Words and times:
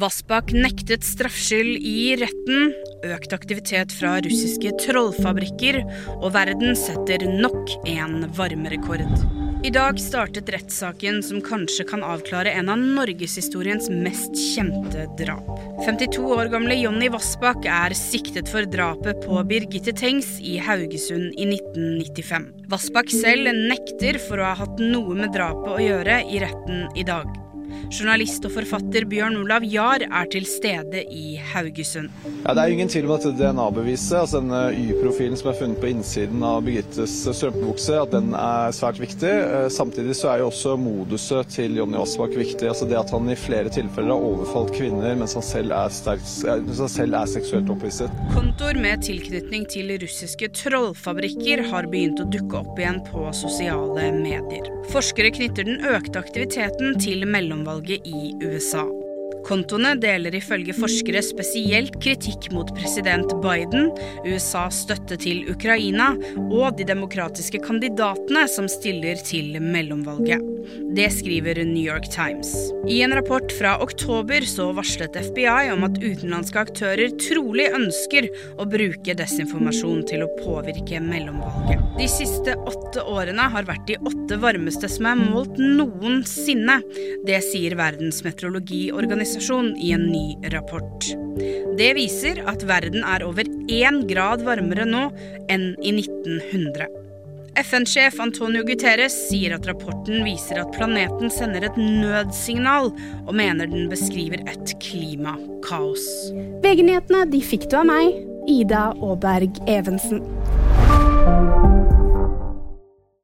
Vassbakk 0.00 0.54
nektet 0.56 1.04
straffskyld 1.04 1.82
i 1.84 2.14
retten, 2.16 2.70
økt 3.04 3.34
aktivitet 3.36 3.92
fra 3.92 4.14
russiske 4.24 4.72
trollfabrikker, 4.80 5.82
og 6.14 6.30
verden 6.32 6.72
setter 6.78 7.26
nok 7.28 7.74
en 7.90 8.24
varmerekord. 8.38 9.04
I 9.60 9.72
dag 9.74 9.98
startet 10.00 10.48
rettssaken 10.54 11.18
som 11.26 11.42
kanskje 11.44 11.84
kan 11.90 12.04
avklare 12.06 12.54
en 12.56 12.70
av 12.72 12.80
norgeshistoriens 12.80 13.90
mest 13.92 14.40
kjente 14.40 15.04
drap. 15.20 15.50
52 15.84 16.24
år 16.38 16.48
gamle 16.54 16.78
Jonny 16.80 17.10
Vassbakk 17.12 17.68
er 17.68 17.92
siktet 17.98 18.48
for 18.48 18.64
drapet 18.72 19.20
på 19.26 19.44
Birgitte 19.52 19.92
Tengs 19.92 20.32
i 20.40 20.56
Haugesund 20.64 21.36
i 21.36 21.50
1995. 21.58 22.48
Vassbakk 22.72 23.12
selv 23.12 23.52
nekter 23.68 24.22
for 24.30 24.40
å 24.40 24.48
ha 24.48 24.56
hatt 24.62 24.80
noe 24.80 25.20
med 25.20 25.36
drapet 25.36 25.70
å 25.76 25.78
gjøre 25.90 26.22
i 26.24 26.40
retten 26.46 26.86
i 26.96 27.04
dag. 27.04 27.28
Journalist 27.90 28.44
og 28.46 28.52
forfatter 28.54 29.02
Bjørn 29.10 29.34
Olav 29.40 29.64
Jahr 29.66 30.04
er 30.06 30.28
til 30.30 30.44
stede 30.46 31.00
i 31.10 31.40
Haugesund. 31.50 32.12
Ja, 32.44 32.52
det 32.54 32.62
er 32.62 32.74
ingen 32.74 32.90
tvil 32.90 33.08
om 33.08 33.16
at 33.16 33.24
DNA-beviset, 33.34 34.14
altså 34.20 34.38
denne 34.38 34.60
Y-profilen 34.78 35.34
som 35.38 35.50
er 35.50 35.56
funnet 35.58 35.80
på 35.82 35.88
innsiden 35.90 36.44
av 36.46 36.62
Birgittes 36.66 37.16
strømpebukse, 37.26 37.96
at 37.98 38.14
den 38.14 38.30
er 38.38 38.70
svært 38.76 39.00
viktig. 39.02 39.32
Eh, 39.32 39.66
samtidig 39.74 40.14
så 40.20 40.30
er 40.30 40.44
jo 40.44 40.52
også 40.52 40.76
moduset 40.78 41.50
til 41.50 41.80
Jonny 41.80 41.98
Aasbakk 41.98 42.36
viktig. 42.38 42.68
altså 42.70 42.86
Det 42.86 42.98
at 43.00 43.10
han 43.10 43.26
i 43.26 43.36
flere 43.38 43.74
tilfeller 43.74 44.14
har 44.14 44.28
overfalt 44.28 44.70
kvinner 44.76 45.18
mens 45.18 45.34
han 45.34 45.46
selv 45.48 45.74
er, 45.74 45.90
sterkt, 45.90 46.30
mens 46.46 46.84
han 46.84 46.94
selv 46.94 47.18
er 47.18 47.34
seksuelt 47.34 47.74
opphisset. 47.74 48.22
Kontor 48.36 48.78
med 48.78 49.02
tilknytning 49.02 49.66
til 49.74 49.96
russiske 49.98 50.52
trollfabrikker 50.62 51.66
har 51.72 51.90
begynt 51.90 52.22
å 52.22 52.30
dukke 52.30 52.62
opp 52.62 52.78
igjen 52.78 53.02
på 53.10 53.26
sosiale 53.34 54.12
medier. 54.14 54.70
Forskere 54.94 55.34
knytter 55.34 55.66
den 55.66 55.82
økte 55.90 56.22
aktiviteten 56.22 56.94
til 57.02 57.26
mellomvalget 57.26 57.79
valget 57.80 58.00
i 58.04 58.34
USA. 58.44 58.99
Kontoene 59.46 59.94
deler 60.00 60.34
ifølge 60.36 60.74
forskere 60.76 61.22
spesielt 61.24 61.96
kritikk 62.02 62.50
mot 62.54 62.70
president 62.76 63.32
Biden, 63.42 63.90
USAs 64.28 64.82
støtte 64.84 65.16
til 65.20 65.46
Ukraina 65.50 66.12
og 66.50 66.76
de 66.78 66.86
demokratiske 66.88 67.62
kandidatene 67.64 68.46
som 68.50 68.68
stiller 68.70 69.20
til 69.26 69.56
mellomvalget. 69.62 70.44
Det 70.94 71.08
skriver 71.14 71.62
New 71.64 71.82
York 71.82 72.10
Times. 72.12 72.52
I 72.90 73.00
en 73.02 73.14
rapport 73.16 73.52
fra 73.56 73.76
oktober 73.82 74.44
så 74.46 74.68
varslet 74.76 75.16
FBI 75.30 75.70
om 75.72 75.86
at 75.86 75.96
utenlandske 76.02 76.60
aktører 76.60 77.14
trolig 77.22 77.70
ønsker 77.74 78.28
å 78.60 78.66
bruke 78.68 79.16
desinformasjon 79.16 80.04
til 80.10 80.26
å 80.26 80.30
påvirke 80.40 81.00
mellomvalget. 81.02 81.82
De 81.98 82.06
siste 82.10 82.54
åtte 82.68 83.02
årene 83.08 83.48
har 83.54 83.66
vært 83.68 83.88
de 83.88 83.98
åtte 84.04 84.38
varmeste 84.42 84.90
som 84.90 85.08
er 85.10 85.20
målt 85.20 85.58
noensinne. 85.58 86.80
Det 87.26 87.40
sier 87.48 87.76
Verdens 87.80 88.22
meteorologiorganisasjon 88.26 89.29
i 89.76 89.92
en 89.92 90.06
ny 90.10 90.38
rapport. 90.52 91.06
Det 91.78 91.92
viser 91.94 92.42
at 92.50 92.64
verden 92.68 93.04
er 93.04 93.24
over 93.24 93.44
én 93.70 94.02
grad 94.08 94.42
varmere 94.46 94.86
nå 94.88 95.08
enn 95.48 95.74
i 95.82 95.94
1900. 95.94 96.88
FN-sjef 97.60 98.20
Antonio 98.22 98.62
Guterres 98.64 99.14
sier 99.28 99.56
at 99.56 99.66
rapporten 99.68 100.22
viser 100.24 100.62
at 100.62 100.70
planeten 100.76 101.32
sender 101.34 101.66
et 101.66 101.78
nødsignal, 101.78 102.92
og 103.26 103.34
mener 103.34 103.70
den 103.70 103.90
beskriver 103.90 104.44
et 104.48 104.74
klimakaos. 104.82 106.06
VG-nyhetene 106.64 107.26
de 107.32 107.42
fikk 107.44 107.68
du 107.70 107.80
av 107.82 107.90
meg, 107.90 108.22
Ida 108.50 108.90
Aaberg 108.96 109.60
Evensen. 109.68 110.22